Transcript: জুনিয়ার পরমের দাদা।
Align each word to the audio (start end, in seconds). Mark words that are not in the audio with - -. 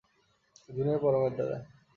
জুনিয়ার 0.69 0.99
পরমের 1.03 1.33
দাদা। 1.37 1.57